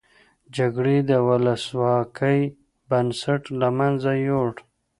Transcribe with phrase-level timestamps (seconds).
[0.55, 2.41] جګړې د ولسواکۍ
[2.89, 4.51] بنسټ له مینځه یوړ.